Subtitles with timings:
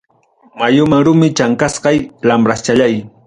[0.59, 1.97] Mayuman rumi chamqasqay
[2.31, 2.95] lambraschallay.